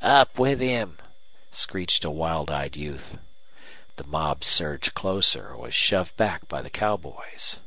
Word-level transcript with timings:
"Up 0.00 0.38
with 0.38 0.58
him!" 0.60 0.96
screeched 1.50 2.02
a 2.02 2.10
wild 2.10 2.50
eyed 2.50 2.78
youth. 2.78 3.18
The 3.96 4.04
mob 4.06 4.42
surged 4.42 4.94
closer 4.94 5.54
was 5.54 5.74
shoved 5.74 6.16
back 6.16 6.48
by 6.48 6.62
the 6.62 6.70
cowboys. 6.70 7.58